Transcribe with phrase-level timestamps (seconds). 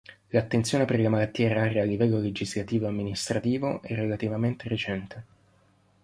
[0.29, 5.25] L'attenzione per le malattie rare a livello legislativo e amministrativo è relativamente recente.